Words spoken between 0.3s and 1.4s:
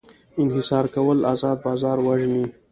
انحصار کول